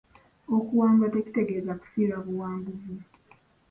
Okuwangulwa 0.57 1.11
tekitegeeza 1.13 1.73
kufiirwa 1.79 2.17
buwanguzi. 2.25 2.95